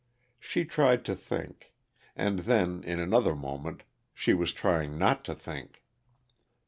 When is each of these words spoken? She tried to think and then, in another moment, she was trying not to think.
She 0.39 0.65
tried 0.65 1.05
to 1.05 1.15
think 1.15 1.73
and 2.15 2.39
then, 2.39 2.83
in 2.83 2.99
another 2.99 3.35
moment, 3.35 3.83
she 4.15 4.33
was 4.33 4.51
trying 4.51 4.97
not 4.97 5.23
to 5.25 5.35
think. 5.35 5.83